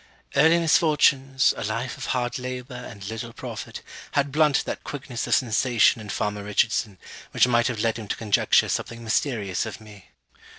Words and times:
Early 0.35 0.57
misfortunes, 0.57 1.53
a 1.55 1.63
life 1.63 1.95
of 1.95 2.05
hard 2.07 2.39
labour 2.39 2.73
and 2.73 3.05
little 3.07 3.33
profit, 3.33 3.83
had 4.13 4.31
blunted 4.31 4.65
that 4.65 4.83
quickness 4.83 5.27
of 5.27 5.35
sensation 5.35 6.01
in 6.01 6.09
farmer 6.09 6.43
Richardson, 6.43 6.97
which 7.29 7.45
might 7.47 7.67
have 7.67 7.81
led 7.81 7.97
him 7.99 8.07
to 8.07 8.15
conjecture 8.15 8.67
something 8.67 9.03
mysterious 9.03 9.67
of 9.67 9.79
me. 9.79 10.09